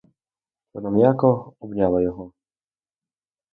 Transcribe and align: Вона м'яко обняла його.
Вона 0.73 0.89
м'яко 0.89 1.53
обняла 1.59 2.01
його. 2.01 2.31